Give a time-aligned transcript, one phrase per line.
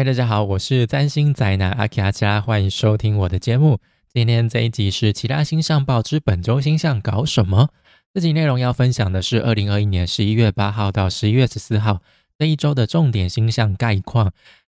[0.00, 3.78] 嗨，大家好，我是占星宅男阿奇阿奇拉，欢迎收听我的节目。
[4.14, 7.68] 今天这一集是其他星象报之本周星象搞什么？
[8.14, 12.00] 这集内容要分享的是二零二一年十一月八号到十一月十四号
[12.38, 14.32] 这一周的重点星象概况。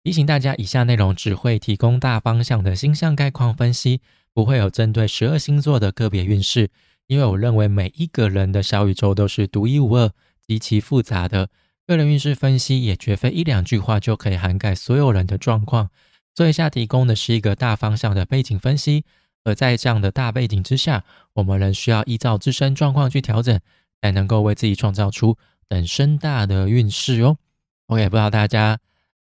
[0.03, 4.00] 提醒大家，以下内容只会提供大方向的星象概况分析，
[4.32, 6.71] 不会有针对十二星座的个别运势。
[7.08, 10.10] 因为我认为每一个人的小宇宙都是独一无二、
[10.46, 11.50] 极其复杂的，
[11.91, 15.90] 个人运势分析也绝非一两句话就可以涵盖所有人的状况。
[16.37, 19.05] 所以下提供的是一个大方向的背景分析。
[19.43, 23.59] 而在这样的大背景之下，我们仍需要依照自身状况去调整，
[24.01, 25.37] 才能够为自己创造出
[25.67, 27.39] 等身大的运势哦。
[27.87, 28.79] OK，不知道大家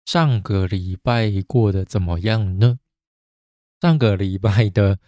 [0.05, 2.79] 上个礼拜过得怎么样呢？
[3.79, 4.99] 上个礼拜的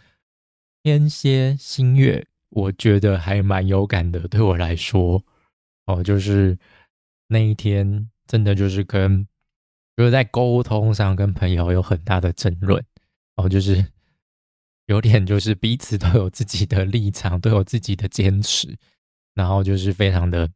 [0.82, 4.26] 天蝎新月，我觉得还蛮有感的。
[4.30, 5.22] 对我来说，
[5.88, 6.58] 哦，就是
[7.32, 9.26] 那一天真的就是跟
[9.98, 12.78] 就是在沟通上跟朋友有很大的争论，
[13.36, 13.84] 然后，就是。
[14.88, 18.76] 有点就是彼此都有自己的立场，都有自己的坚持，
[19.34, 20.50] 然后就是非常的，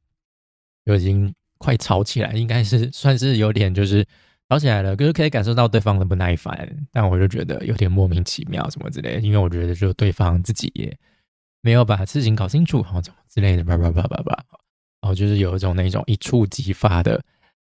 [0.83, 4.05] 就已经快吵起来，应该是 算是有点就是
[4.50, 10.97] 吵起来了，就是可以感受到对方的不耐烦，但我就觉得有点莫名其妙什么之类，因为我觉得就对方自己也
[11.61, 14.45] 没有把事情搞清楚，然后怎么之类的，叭叭叭叭叭，
[15.06, 17.23] 然后就是有一种那种一触即发的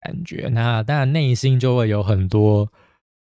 [0.01, 2.67] 感觉，那当然内心就会有很多。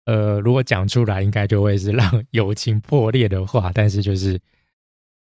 [0.06, 3.70] 呃，如果讲出来，应该就会是让友情破裂的话。
[3.74, 4.40] 但是就是，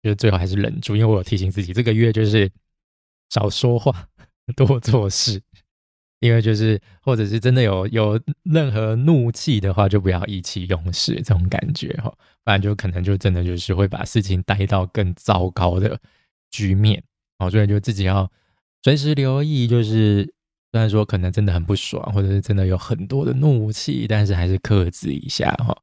[0.01, 2.49] 就最好还是忍住，因为我有提醒自己，这个月就是
[3.29, 4.07] 少说话，
[4.55, 5.41] 多做事。
[6.21, 12.09] 因为就是，或者是真的有有任何怒气的话，就不要意气用事，这种感觉哈，
[12.45, 15.99] 不然就可能就真的就是会把事情带到更糟糕的
[16.49, 17.03] 局面。
[17.39, 18.31] 哦，所以就自己要
[18.83, 20.33] 随时留意，就是。
[20.73, 25.77] 虽然说可能真的很不爽，或者是真的有很多的怒气，但是还是克制一下哈。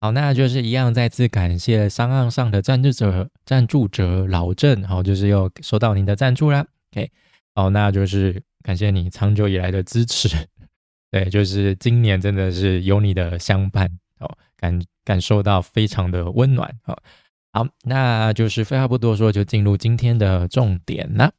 [0.00, 6.66] 好，那就是一样，再次感谢商岸上的赞助者，赞助者老郑，好，就是又收到您的赞助啦。
[6.92, 7.10] OK，
[7.54, 10.30] 好，那就是感谢你长久以来的支持。
[11.10, 13.86] 对，就是今年真的是有你的相伴，
[14.20, 16.74] 哦，感感受到非常的温暖。
[16.84, 16.98] 好，
[17.52, 21.34] 好，那就是废话不多说，就进入今天的重点了。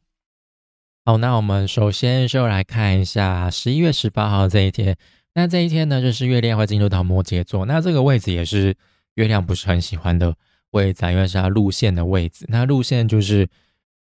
[1.07, 4.97] 好，那我们首先就来看一下十一月十八号这一天。
[5.35, 7.65] 那这一天呢，就是月亮会进入到摩羯座。
[7.65, 8.75] 那这个位置也是
[9.13, 10.35] 月亮不是很喜欢的
[10.71, 12.45] 位置，因为是它路线的位置。
[12.49, 13.47] 那路线就是，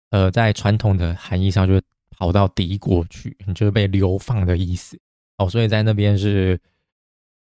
[0.09, 4.99] 呃，在传统的含义上，就是跑到敌国去，你就是被流放的意思。
[5.37, 6.59] 哦，所以在那边是，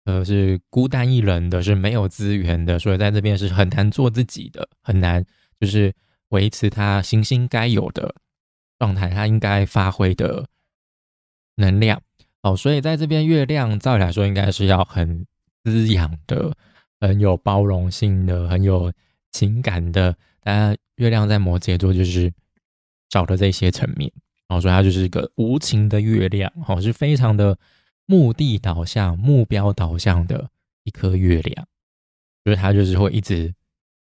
[0.06, 5.24] 呃，是孤单一人的，是没有资源的，所以在这边是很难做自己的，很难
[5.60, 5.94] 就是
[6.30, 8.12] 维持他行星该有的。
[8.78, 10.46] 状态，它应该发挥的
[11.56, 12.02] 能量
[12.42, 15.26] 哦，所以在这边月亮，照理来说应该是要很
[15.64, 16.54] 滋养的，
[17.00, 18.92] 很有包容性的，很有
[19.32, 20.16] 情感的。
[20.40, 22.32] 但月亮在摩羯座就是
[23.08, 24.12] 找的这些层面
[24.48, 27.58] 哦，所以它就是一个无情的月亮哦，是非常的
[28.04, 30.50] 目的导向、目标导向的
[30.84, 31.66] 一颗月亮，
[32.44, 33.52] 就是它就是会一直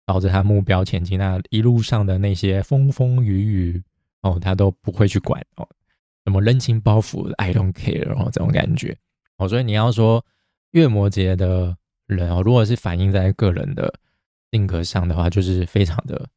[0.06, 3.84] 朝着它目标前进，那一路上的那些风风雨雨。
[4.26, 5.68] 哦，他都不会去管哦，
[6.26, 8.98] 什么人情包袱，I don't care 哦，这种感觉
[9.38, 10.26] 哦，所以你要说
[10.72, 11.78] 月摩羯的
[12.08, 13.94] 人哦，如果是反映在个人的
[14.52, 16.28] 性格上的话，就是非常的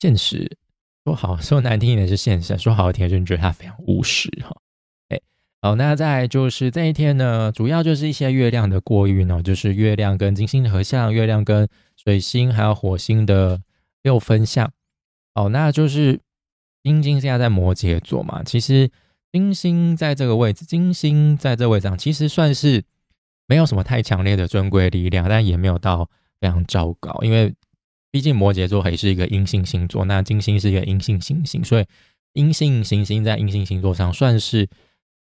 [0.00, 0.58] 现实，
[1.04, 4.52] 说好 说难听一点是现实，说好听就你觉得他非常务实哈。
[5.10, 5.20] 哎，
[5.62, 13.62] 好，那再就是这一天呢，主要就是一些月亮的过运哦，就是月亮跟金星的合相，月亮跟水星还有火星的
[14.02, 14.72] 六分相。
[15.34, 16.18] 哦，那就是。
[16.86, 18.88] 金星现在在摩羯座嘛，其实
[19.32, 22.84] 金星在这个位置，金星在这位置上，其实算是
[23.48, 26.08] 没有什么太强烈的尊贵力量，但也没有到
[26.40, 27.52] 非常糟糕，因为
[28.12, 31.84] 毕竟摩羯座还是一个阴性星座，那金星是一个阴性行星，所以
[32.34, 34.68] 阴性行星在阴性星座上算是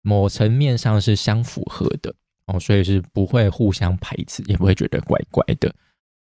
[0.03, 2.13] 某层面上是相符合的
[2.45, 5.73] 哦，所以是不会互相排斥，也不会觉得怪怪的。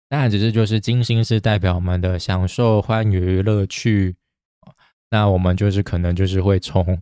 [0.10, 4.16] 当然，只是就是金星是代表我们的享受、欢愉、乐趣。
[5.14, 7.00] 那我们就是可能就是会从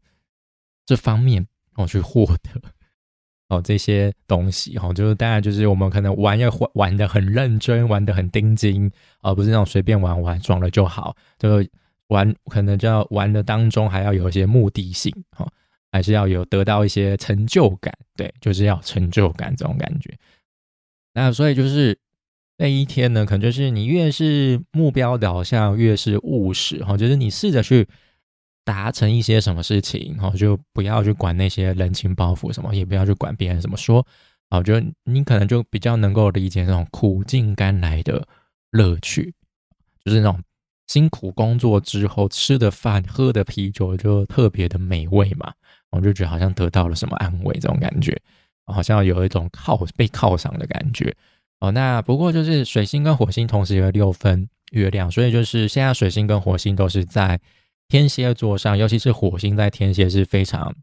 [0.86, 2.62] 这方面哦去获得
[3.48, 8.92] 哦这些东西哦，就是当然就是我们可能玩要玩玩的很认真，玩的很盯紧，
[9.22, 11.16] 而不是那种随便玩玩爽了就好。
[11.40, 11.66] 就
[12.08, 15.50] 玩可能就要玩的当中还要有一些目的性哦，
[15.94, 20.14] 还是要有得到一些成就感，对，就是要成就感这种感觉。
[21.14, 21.98] 那所以就是
[22.62, 27.88] 那一天呢，可能就是你越是目标导向，越是务实哈，就是你试着去。
[28.64, 34.06] 达成一些什么事情，然后就不要去管那些人情包袱什么，也不要去管别人怎么说，
[34.52, 38.26] 哦，就你可能就比较能够理解那种苦尽甘来的
[38.70, 39.34] 乐趣，
[40.06, 40.40] 就是那种
[40.86, 45.52] 辛苦工作之后吃的饭、喝的啤酒就特别的美味嘛，
[45.90, 48.16] 我就觉得好像得到了什么安慰，这种感觉，
[48.68, 51.14] 好像有一种犒被犒赏的感觉。
[51.62, 57.40] 哦，那不过就是水星跟火星同时有六分月亮，所以就是现在水星跟火星都是在
[57.88, 60.76] 天蝎座上，尤其是火星在天蝎是非常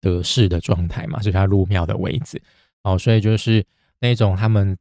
[0.00, 2.42] 得势的状态嘛，是它入庙的位置。
[2.82, 3.64] 哦，所以就是
[4.00, 4.76] 那种他们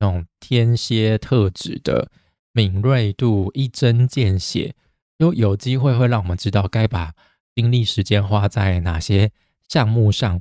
[0.00, 2.10] 那种天蝎特质的
[2.52, 4.74] 敏锐度，一针见血，
[5.16, 7.12] 就有机会会让我们知道该把
[7.54, 9.30] 精力时间花在哪些
[9.68, 10.40] 项目上，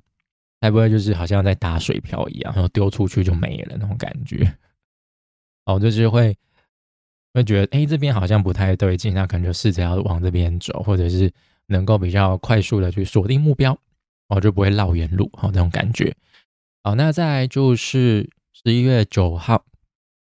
[0.66, 4.58] 才不会就是好像在打水漂一样，然后丢出去就没了那种感觉。
[5.66, 6.36] 哦，就是会
[7.34, 11.32] 会觉得，哎，这边好像不太对劲，那可能就试着要往这边走，或者是
[11.68, 13.78] 能够比较快速的去锁定目标，
[14.28, 16.16] 哦，就不会绕远路，哦，那种感觉。
[16.84, 19.66] 好，那再就是十一月九号，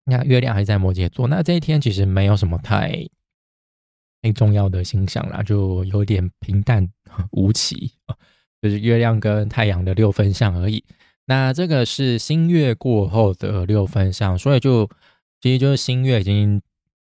[0.06, 1.28] 那月亮还在摩羯座。
[1.28, 3.08] 那这一天其实没有什么太
[4.22, 6.90] 太重要的星象啦，就有点平淡
[7.32, 7.94] 无奇，
[8.62, 10.84] 就是月亮跟太阳的六分相而已。
[11.26, 14.90] 那这个是新月过后的六分相，所以就
[15.42, 16.62] 其实就是新月已经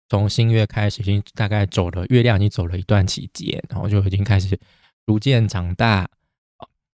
[0.09, 4.57] 从新月开始，已经大概走了，月亮已经走了一段期间，然后就已经开始
[5.05, 6.09] 逐渐长大。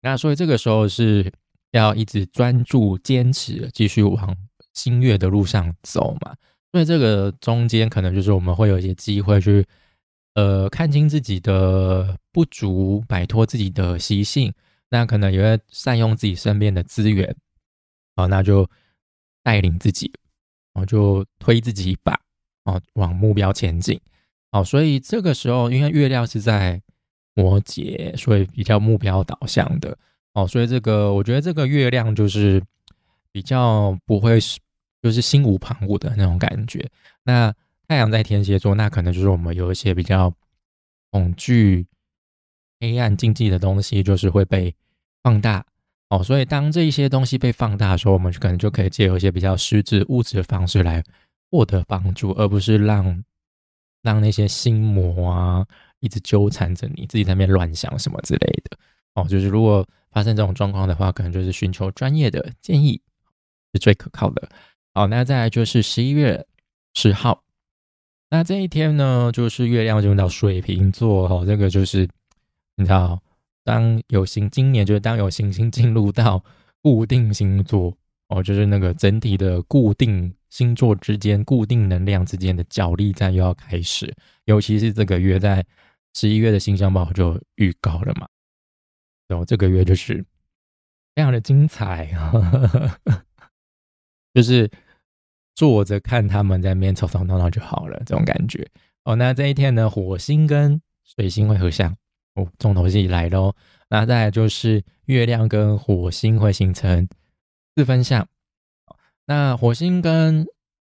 [0.02, 1.32] 那所以这个时候是。
[1.74, 4.36] 要一直专注、坚持，继续往
[4.74, 6.32] 新月的路上走嘛。
[6.70, 9.66] 所以这个中间可能就是我们会有一些机会去，
[10.34, 14.52] 呃，看清自己的不足，摆脱自己的习性。
[14.90, 17.34] 那可能也会善用自己身边的资源，
[18.14, 18.68] 好，那就
[19.42, 20.12] 带领自己，
[20.72, 22.16] 然哦，就推自己一把，
[22.64, 24.00] 哦，往目标前进。
[24.52, 26.80] 好，所以这个时候，因为月亮是在
[27.34, 29.96] 摩羯，所以比较目标导向的。
[30.34, 32.62] 哦，所以这个我觉得这个月亮就是
[33.32, 34.60] 比较不会是，
[35.02, 36.88] 就是心无旁骛的那种感觉。
[37.24, 37.52] 那
[37.86, 40.32] 太阳在天蝎座，那可能就是我们有一些比较
[41.10, 41.86] 恐惧、
[42.80, 44.74] 黑暗、禁忌的东西，就是会被
[45.22, 45.64] 放大。
[46.10, 51.02] 哦，所以当这一些东西被放大的时候，我们可能就可以借由一些比较实质物质的方式来
[51.50, 53.24] 获得帮助，而不是让
[54.02, 55.66] 让那些心魔啊
[56.00, 58.76] 一直纠缠着你，自己在那边乱想什么之类的。
[59.14, 63.00] 哦，就是如果发生这种状况的话，可能就是寻求专业的建议
[63.72, 64.48] 是最可靠的。
[64.92, 66.46] 好，那再来就是十一月
[66.94, 67.42] 十号，
[68.34, 71.28] 那这一天呢，就是月亮进入到水瓶座。
[71.28, 72.00] 哈，这个就是
[72.74, 73.22] 你知道，
[73.62, 76.42] 当有星，今年就是当有行星进入到
[76.82, 77.96] 固定星座，
[78.26, 84.12] 哦，就是那个整体的固定星座之间、固定能量之间的角力战又要开始。
[84.46, 85.64] 尤其是这个月在
[86.14, 88.26] 十一月的星象报就预告了嘛。
[89.28, 90.26] 然后这个月就是
[91.14, 92.32] 非常的精彩啊，
[94.34, 94.68] 就是
[95.54, 98.68] 坐着看他们在面吵吵闹闹就好了，这种感觉
[99.04, 99.16] 哦。
[99.16, 101.96] 那这一天呢，火星跟水星会合相
[102.34, 103.54] 哦，重头戏来喽。
[103.88, 107.08] 那再来就是月亮跟火星会形成
[107.76, 108.26] 四分相。
[109.26, 110.46] 那火星跟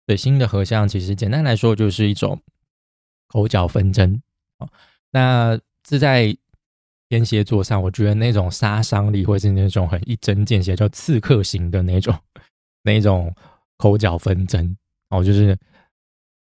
[0.06, 2.40] 水星的合相，其实简单来说就是一种
[3.28, 4.20] 口角纷争。
[5.10, 5.58] 那
[5.88, 6.36] 是在。
[7.10, 12.14] 天蝎座上，我觉得那种杀伤力或是那种很一针见血，叫刺客型的那种，
[12.82, 13.34] 那种
[13.78, 14.76] 口角纷争
[15.08, 15.56] 哦，就是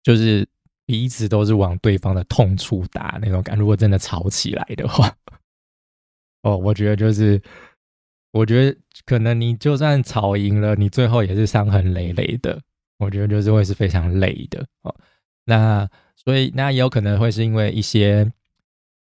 [0.02, 0.46] 就是
[0.84, 3.56] 彼此都是往对方的痛处打那种感。
[3.56, 5.10] 如果真的吵起来的话，
[6.42, 7.40] 哦，我觉得就是，
[8.32, 12.60] 我觉得可能你就算吵赢了，你最后也是伤痕累累的。
[12.98, 14.94] 我觉得就是会是非常累的哦。
[15.46, 18.30] 那所以那也有可能会是因为一些。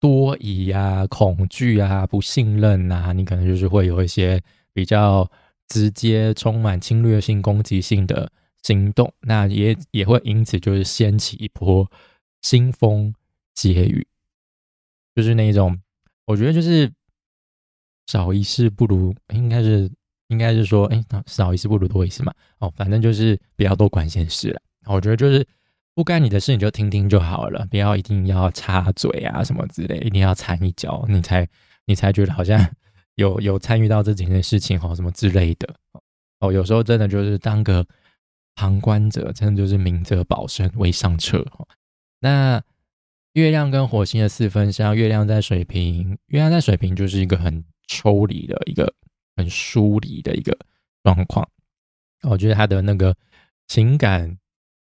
[0.01, 4.41] 多疑啊，恐惧啊，不信任啊，你可能就是会有一些
[4.73, 5.29] 比较
[5.71, 8.29] 直接、充满侵略性、攻击性的
[8.63, 11.89] 行动，那也也会因此就是掀起一波
[12.43, 13.13] 腥风
[13.55, 14.05] 血雨，
[15.15, 15.79] 就是那种
[16.25, 16.91] 我觉得就是
[18.07, 19.89] 少一事不如，应该是
[20.27, 22.33] 应该是说，哎，少一事不如多一事嘛。
[22.59, 24.61] 哦，反正就是不要多管闲事了。
[24.85, 25.47] 我觉得就是。
[25.93, 31.45] 不干你的事，你就听听就好了，不要一定要插嘴啊什么之类，一定要掺一脚，你才
[31.85, 32.57] 你才觉得好像
[33.21, 35.73] 有有参与到这几件事情哈，什么之类的
[36.39, 36.51] 哦。
[36.51, 37.85] 有时候真的就是当个
[38.55, 41.45] 旁观者，真的就是明哲保身为上策。
[42.19, 42.61] 那
[43.33, 48.93] 月亮跟火星的四分相，月亮在水瓶，月亮在水瓶就是一个很抽离的一个
[49.37, 50.57] 很疏离的一个
[51.03, 51.47] 状况。
[52.23, 53.15] 我觉得他的那个
[53.67, 54.37] 情感。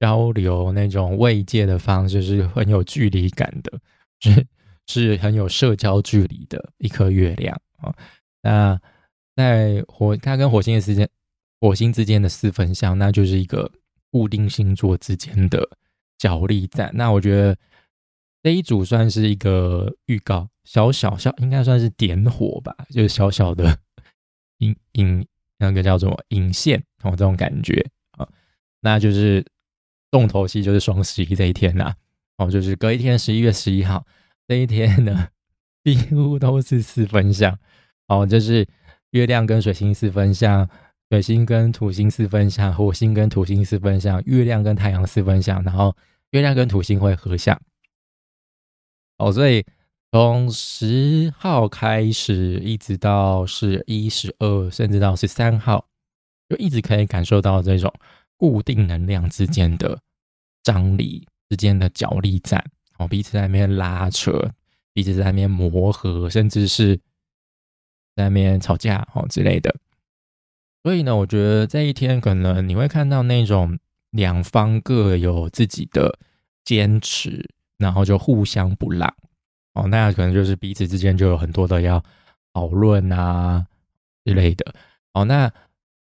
[0.00, 3.78] 交流那种慰藉的方式是很有距离感的，
[4.20, 4.46] 是
[4.86, 7.94] 是很有社交距离的一颗月亮啊。
[8.44, 8.78] 那
[9.34, 11.08] 在火，它跟火星的时间
[11.60, 13.72] 火星之间的四分相，那就是一个
[14.10, 15.66] 固定星座之间的
[16.18, 16.90] 角力战。
[16.94, 17.56] 那我觉得
[18.42, 23.78] 这一组算是一个预告，小小小应该算是点火吧，就是小小的
[24.58, 25.26] 引引
[25.58, 27.84] 那个叫做引线哦，这种感觉
[28.18, 28.28] 啊，
[28.80, 29.44] 那就是
[30.10, 31.94] 重头戏就是双十一这一天呐，
[32.36, 34.06] 哦，就是隔一天十一月十一号
[34.46, 35.28] 这一天呢，
[35.82, 37.58] 几乎都是四分相
[38.08, 38.66] 哦，就是
[39.10, 40.68] 月亮跟水星四分相。
[41.10, 45.94] 水星跟土星四分相，火星跟土星四分相，月亮跟太阳四分相，然后
[46.30, 47.60] 月亮跟土星会合相。
[49.18, 49.64] 哦，所以
[50.10, 55.86] 从十号开始，一直到十一、十二，甚至到十三号，
[56.48, 57.92] 就一直可以感受到这种
[58.36, 60.00] 固定能量之间的
[60.64, 62.64] 张力、之间的角力战。
[62.98, 64.50] 哦，彼此在那边拉扯，
[64.94, 66.98] 彼此在那边磨合，甚至是
[68.16, 69.74] 在那边吵架哦之类的。
[70.82, 73.78] 所以呢，我觉得这一天可能你会看到那种
[74.10, 76.18] 两方各有自己的
[76.62, 79.08] 坚持，然后就互相不让
[79.72, 82.04] 哦，那可能就是彼此之间就有很多的要
[82.52, 83.66] 讨论啊
[84.26, 84.74] 之类的
[85.14, 85.24] 哦。
[85.24, 85.50] 那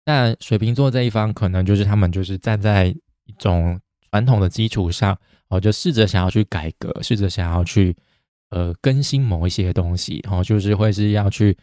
[0.03, 5.15] 但水瓶座这一方可能就是他们就是站在一种传统的基础上
[5.49, 7.95] 哦，就试着想要去改革，试着想要去
[8.49, 11.55] 呃更新某一些东西，然后就是会是要去。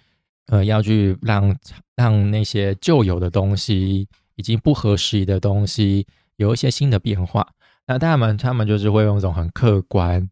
[0.48, 1.56] 呃，要去让
[1.96, 7.46] 让那些旧有的东西，已经不合时宜的东西，有一些新的变化。
[7.86, 10.28] 那他们他们就是会用一种很客观、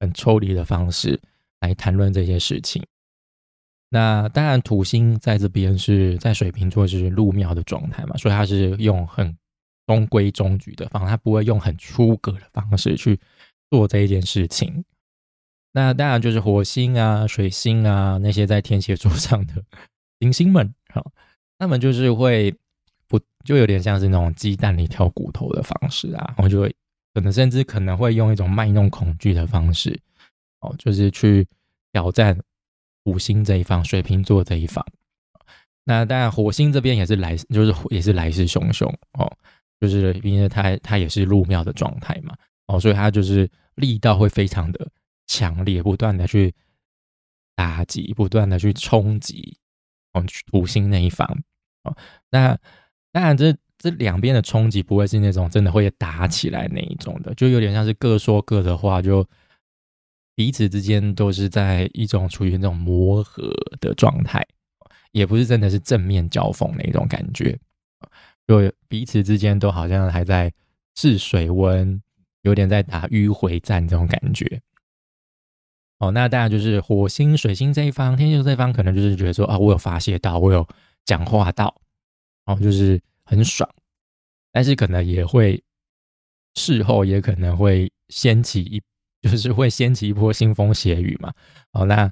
[0.00, 1.20] 很抽离的方式
[1.60, 2.82] 来谈论这些事情。
[3.90, 9.34] 那当然，土星在这边是在水瓶座是入庙的状态嘛，所以他是用很
[9.86, 13.18] 中规中矩的方式，他不会用很出格的方式去
[13.70, 14.84] 做这一件事情。
[15.72, 19.62] 那当然就是火星啊、水星啊那些在天蝎座上的
[20.20, 21.04] 行星们，哈，
[21.58, 22.52] 他们就是会
[23.06, 26.74] 不就有点像是那种鸡蛋里挑骨头的方式啊，然后就会
[27.14, 29.98] 可能甚至可能会用一种卖弄恐惧的方式，
[30.60, 31.46] 哦，就是去
[31.92, 32.36] 挑战
[33.04, 34.84] 五星这一方、水瓶座这一方。
[35.84, 39.30] 那当然火星这边也是来，就是也是来势汹汹哦，
[39.80, 42.34] 就是因为它它也是入庙的状态嘛，
[42.66, 44.88] 哦，所以它就是力道会非常的。
[45.28, 46.52] 强烈不断的去
[47.54, 49.56] 打击，不断的去冲击，
[50.14, 51.24] 哦，土星那一方，
[51.84, 51.96] 哦，
[52.30, 52.58] 那
[53.12, 59.24] 当然这这两边的冲击不会是那种真的会打起来那一种的，就有点像是各说各的话，就
[60.34, 64.44] 彼此之间都是在一种处于那种磨合的状态，
[65.12, 67.58] 也不是真的是正面交锋那种感觉，
[68.46, 70.52] 就彼此之间都好像还在
[70.94, 72.00] 试水温，
[72.42, 74.60] 有点在打迂回战这种感觉。
[75.98, 80.66] 哦，那当然就是火星、水星这一方，天蝎座这一方可能就是觉得说啊，我有发泄到，我有
[81.04, 81.74] 讲话到，
[82.44, 83.68] 哦，就是很爽，
[84.52, 85.60] 但是可能也会
[86.54, 88.80] 事后也可能会掀起一，
[89.28, 91.32] 就是会掀起一波腥风血雨嘛。
[91.72, 92.08] 哦，那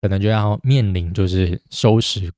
[0.00, 2.32] 可能就要面临就是收拾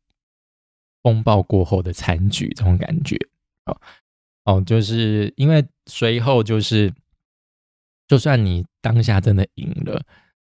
[1.02, 3.16] 风暴过后的残局这种感觉。
[3.64, 3.80] 哦，
[4.44, 6.92] 哦，就是因为随后就是，
[8.06, 10.02] 就算你当下真的赢了。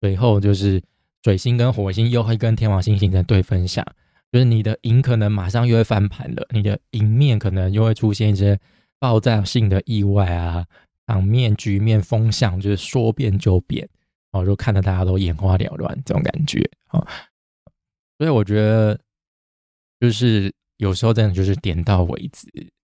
[0.00, 0.82] 随后就是
[1.22, 3.84] 水星跟火星又会跟天王星形成对分享，
[4.30, 8.58] 就是你的赢可能马上又会翻盘了，你的赢面可能又会出现一些
[8.98, 10.64] 爆炸性的意外啊，
[11.06, 13.88] 场面局面风向就是说变就变，
[14.32, 17.04] 哦，就看得大家都眼花缭乱这种感觉啊，
[18.18, 18.98] 所以我觉得
[19.98, 22.46] 就是有时候真的就是点到为止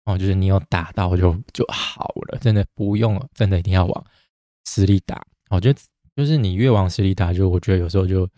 [0.06, 4.06] 哦，就是你有打到就就好了，真的不用真的一定要往
[4.66, 5.80] 死里打，我觉得。
[6.16, 8.30] 就是你越往死里打，就我觉得有时候就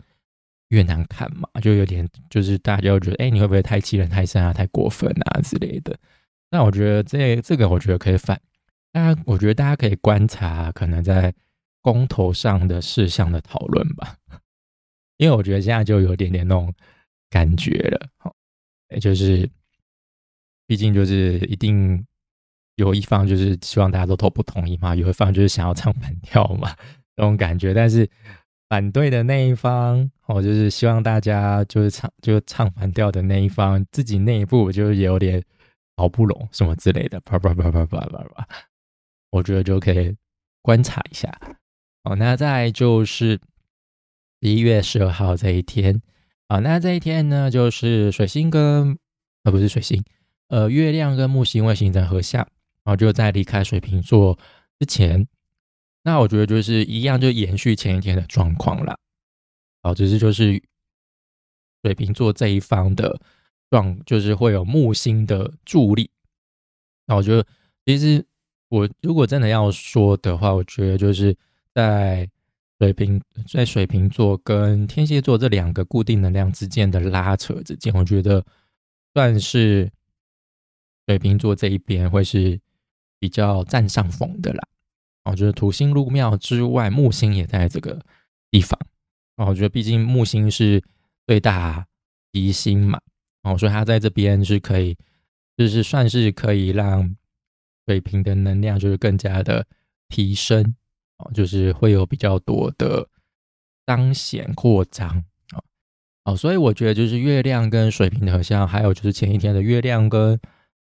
[0.68, 5.96] 越难看嘛，就有点就是大家觉得，哎，你会不会太欺人太甚啊，太过分啊之类的？
[6.50, 8.40] 那我觉得这这个我觉得可以反，
[8.92, 11.34] 大家我觉得大家可以观察，可能在
[11.82, 14.16] 公投上的事项的讨论吧，
[15.18, 16.72] 因为我觉得现在就有点点那种
[17.28, 18.34] 感觉了，好，
[19.00, 19.48] 就是
[20.66, 22.04] 毕竟就是一定
[22.76, 26.74] 有一方就是希望大家都投不同意嘛，有一方就是想要唱反调嘛。
[27.16, 28.08] 这种感觉，但是
[28.68, 35.42] 反对的那一方，哦，就是希望大家就是唱就唱反调的那一方，自己内部就是有点
[35.96, 38.46] 搞不拢什么之类的，叭叭叭叭叭叭叭，
[39.30, 40.14] 我觉得就可以
[40.60, 41.32] 观察一下。
[42.02, 43.40] 哦，那再就是
[44.40, 46.02] 一月十二号这一天，
[46.48, 48.98] 啊，那这一天呢，就是水星跟
[49.44, 50.04] 呃不是水星，
[50.48, 52.42] 呃月亮跟木星会形成合相，
[52.84, 54.38] 然后就在离开水瓶座
[54.78, 55.26] 之前。
[56.06, 58.96] 那我觉得就是一样，就延续前一天的状况了。
[59.82, 60.62] 好，只是就是
[61.82, 63.20] 水瓶座这一方的
[63.70, 66.08] 状，就是会有木星的助力
[67.06, 67.44] 那我觉得，
[67.84, 68.24] 其实
[68.68, 71.36] 我如果真的要说的话，我觉得就是
[71.74, 72.30] 在
[72.78, 78.46] 水瓶在水瓶座跟天蝎座这两个固定能量之间的拉扯之间，我觉得
[79.12, 79.90] 算是
[81.08, 82.60] 水瓶座这一边会是
[83.18, 84.68] 比较占上风的啦。
[85.26, 88.00] 哦，就是土星入庙之外，木星也在这个
[88.48, 88.78] 地方。
[89.36, 90.80] 哦，我觉得毕竟木星是
[91.26, 91.84] 最大
[92.32, 93.00] 吉星嘛，
[93.42, 94.96] 哦，所以它在这边是可以，
[95.56, 97.16] 就是算是可以让
[97.86, 99.66] 水瓶的能量就是更加的
[100.08, 100.74] 提升，
[101.18, 103.08] 哦，就是会有比较多的
[103.84, 105.64] 彰显扩张，哦，
[106.24, 110.38] 哦，所以我觉得就是月亮跟水瓶的合相，还有就是前一天的月亮跟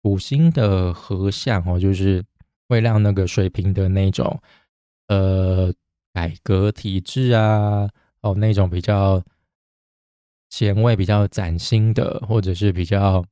[0.03, 2.23] 土星的合相，哦，就是
[2.67, 4.41] 会让那个水瓶的那种
[5.07, 5.73] 呃
[6.13, 7.89] 改革体制啊。
[8.21, 9.23] 哦，那种比较
[10.49, 13.23] 前卫、比较崭新的，或者是比较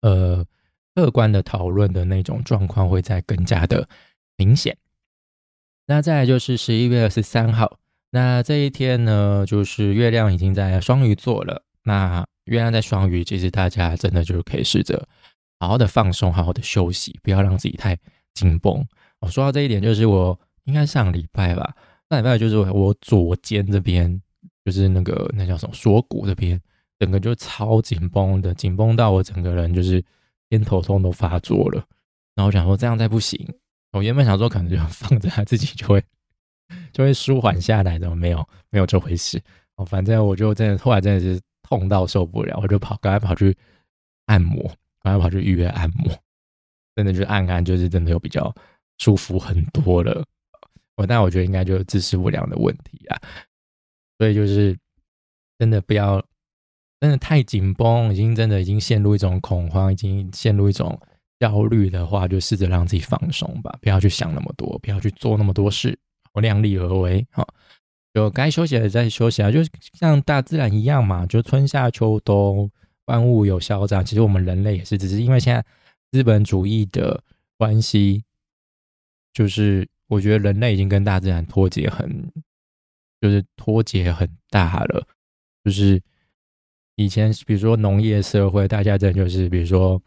[0.00, 0.46] 呃
[0.94, 3.88] 客观的讨论的那种状况，会再更加的
[4.36, 4.78] 明显。
[5.86, 7.78] 那再来就是十一月二十三号，
[8.10, 11.64] 那这一天呢，就是月亮已经在双鱼座了。
[11.82, 15.06] 那月亮在双鱼，其实大家真的就是可以试着
[15.58, 17.98] 好好的放松，好好的休息，不要让自己太
[18.36, 18.86] 紧绷。
[19.20, 21.74] 我说到这一点，就是我应该上礼拜吧。
[22.08, 24.22] 上礼拜就是我左肩这边，
[24.64, 26.60] 就是那个那叫什么锁骨这边，
[26.98, 30.04] 整个就超紧绷的，紧绷到我整个人就是
[30.48, 31.84] 偏头痛都发作了。
[32.34, 33.44] 然后我想说这样再不行，
[33.92, 36.04] 我原本想说可能就 放着它自己就会
[36.92, 39.42] 就会舒缓下来，怎么没有没有这回事？
[39.76, 43.56] 哦，反正我就真的后来真的是痛到受不了，我就跑赶快跑去
[44.26, 44.62] 按摩，
[45.02, 46.12] 赶快跑去预约按摩，
[46.96, 48.52] 真的就按按就是真的有比较
[48.98, 50.24] 舒服很多了。
[50.96, 53.20] 我但我觉得应该就是姿势不良的问题啊，
[54.18, 54.74] 所以就是
[55.58, 56.24] 真的不要
[56.98, 60.98] 真的太紧绷，已经真的已经陷入一种恐慌，已经陷入一种
[61.38, 65.98] 焦虑的话，就试着让自己放松吧，不要去想那么多，不要去做那么多事，
[66.32, 67.46] 我量力而为哈，
[68.14, 69.60] 就该休息的再休息啊，就
[69.92, 72.70] 像大自然一样嘛，就春夏秋冬
[73.04, 75.62] 万物有消长，其实我们人类也是，只是因为现在
[76.12, 77.22] 资本主义的
[77.56, 78.24] 关系，
[79.32, 79.88] 就是。
[80.08, 82.30] 我觉得人类已经跟大自然脱节很，
[83.20, 85.04] 就是脱节很大了。
[85.64, 86.00] 就是
[86.94, 90.00] 以前，比如说农业社会，大家真的就是比如说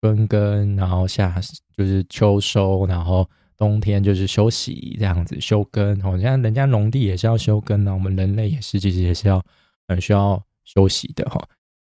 [0.00, 1.40] 春耕，然后夏
[1.76, 6.00] 就是秋收，然后冬天就是休息这样子休耕。
[6.00, 9.44] 好像人家农地也是要休耕的，我们人类也是，其实也是要
[9.88, 11.44] 很需要休息的哈。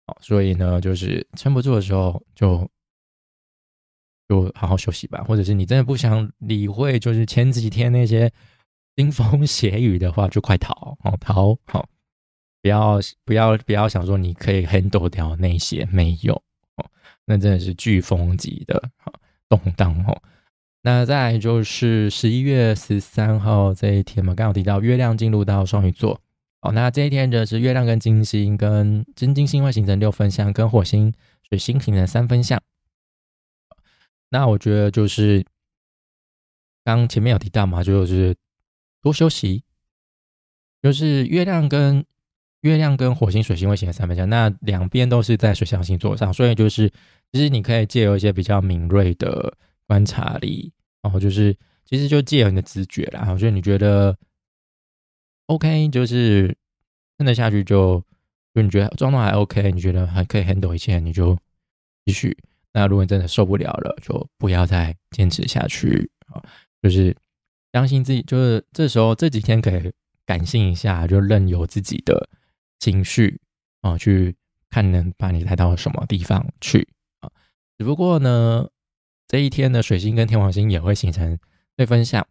[0.06, 2.66] 好，所以呢，就是撑不住的时候就。
[4.28, 8.32] 就好好休息吧，或者是你真的不想理会，就是前几天那些
[8.96, 11.88] 腥风血雨的话，就快逃 哦，逃好，
[12.62, 16.34] 不要不要不要想说你可以 handle 掉那些没有
[16.76, 16.84] 哦，
[17.26, 18.82] 那真的是飓风级的
[19.48, 20.22] 动荡哦。
[20.82, 26.20] 那再来就是十一月十三号这一天嘛，刚好提到月亮进入到双鱼座
[26.62, 31.12] 哦，那这一天就是月亮跟金星跟金金星会形成六分相，跟火星
[31.48, 32.60] 水星形成三分相。
[34.30, 35.44] 那我觉得就是
[36.84, 38.34] 刚前面有提到嘛，就是
[39.00, 39.62] 多休息，
[40.82, 42.04] 就是月亮跟
[42.60, 46.88] 月亮跟火星、水星会形成三分相，那两边都是在水象星座上，所以就是
[47.32, 54.16] 其实你可以借由一些比较敏锐的观察力，然后就是其实就借由你的直觉啦，然后就你觉得
[55.46, 56.56] OK，就是
[57.16, 58.02] 撑得下去就
[58.52, 61.38] 就你觉得状态还 OK，你觉得还可以 handle 一切，你就
[62.04, 62.36] 继续。
[62.76, 66.44] 那如果你真的受不了了，就不要再坚持下去啊！
[66.82, 67.16] 就是
[67.72, 69.90] 相信自己，就是这时候这几天可以
[70.26, 72.28] 感性一下，就任由自己的
[72.78, 73.40] 情绪
[73.80, 74.36] 啊，去
[74.68, 76.86] 看能把你带到什么地方去
[77.20, 77.30] 啊。
[77.78, 78.68] 只不过呢，
[79.26, 81.38] 这一天的水星跟天王星也会形成
[81.76, 82.26] 对分相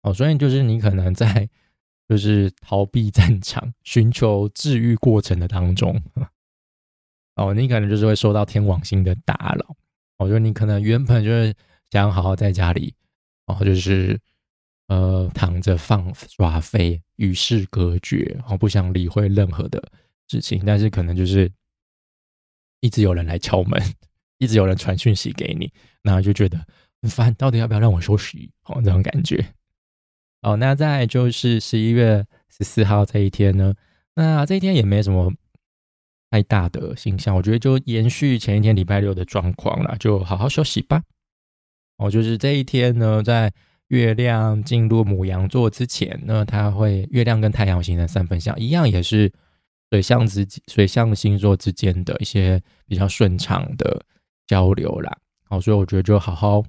[0.00, 1.46] 哦，所以就是你可能在
[2.08, 6.02] 就是逃避战场、寻求治愈过程的当中
[7.36, 9.76] 哦，你可能就是会受到天王星的打扰。
[10.20, 11.54] 我觉得你可能原本就是
[11.90, 12.94] 想好好在家里，
[13.46, 14.20] 然后就是
[14.88, 19.82] 呃躺着放耍飞，与世隔绝，然后不想理会任何的
[20.28, 20.62] 事情。
[20.64, 21.50] 但是可能就是
[22.80, 23.82] 一直有人来敲门，
[24.36, 26.58] 一直有人传讯息给你，然后就觉得
[27.00, 28.50] 很烦，到底要不要让我休息？
[28.64, 29.42] 哦，这种感觉。
[30.42, 33.74] 哦，那再就是十一月十四号这一天呢，
[34.14, 35.32] 那这一天也没什么。
[36.30, 41.02] 太大的形象，我觉得就延续前一天礼拜六的状况了，就好好休息吧。
[41.96, 43.52] 哦，就是这一天呢，在
[43.88, 49.30] 月亮进入母羊座之前呢，它会月亮跟太阳形成三分相，一样也是
[49.90, 54.00] 水象之水象星座之间的一些比较顺畅的
[54.46, 55.18] 交流啦。
[55.42, 56.62] 好，所以我觉得就好好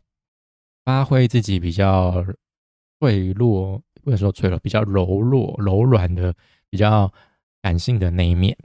[0.83, 2.25] 发挥自己比较
[2.99, 6.33] 脆弱，或者说脆弱，比较柔弱、柔软的、
[6.71, 7.13] 比较
[7.61, 8.57] 感性的那一面。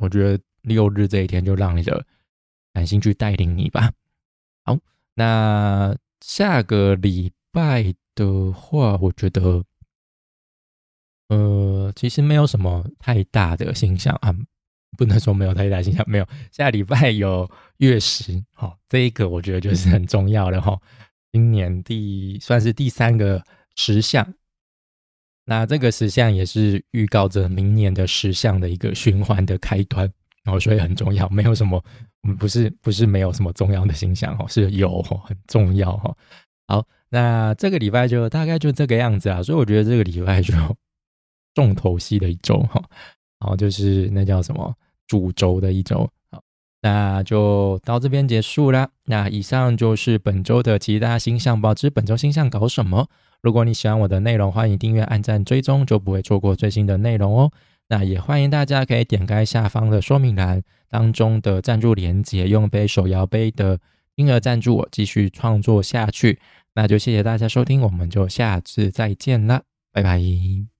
[0.00, 2.04] 我觉得六日这一天就让你的
[2.72, 3.92] 感性去带领你吧。
[4.64, 4.78] 好，
[5.14, 9.64] 那下个礼拜的话，我觉得，
[11.28, 14.34] 呃，其实没有什么太大的形象啊，
[14.96, 16.28] 不能说没有太大形象，没有。
[16.50, 20.78] 下礼拜有月食，好，这一个我觉得就是很重要的哈。
[21.32, 23.42] 今年第算是第三个
[23.74, 24.34] 石像，
[25.48, 31.28] 那这个石像也是预告着明年的石像的一个循环的开端，然后所以很重要。
[31.28, 31.82] 没有什么，
[32.22, 36.12] 我们不是不是没有什么重要的形象哦，是有很重要哈。
[36.66, 40.52] 好，那这个礼拜就大概就这个样子啊，所以我觉得这个礼拜就
[41.54, 42.82] 重头戏的一周哈，
[43.38, 44.74] 然后就是那叫什么
[45.06, 46.10] 主轴的一周。
[46.32, 46.42] 好，
[46.82, 48.90] 那就到这边结束啦。
[49.04, 53.08] 那以上就是本周的其他星象报知，本周星象搞什么？
[53.42, 57.52] 如果你喜欢我的内容，欢迎订阅、按赞、追踪，就不会错过最新的内容哦。
[57.88, 63.78] 那也欢迎大家可以点开下方的说明栏当中的赞助链接，用杯手摇杯的
[64.16, 66.40] 金额赞助我，继续创作下去。
[66.74, 70.75] 那就谢谢大家收听，我们就下次再见了，拜拜。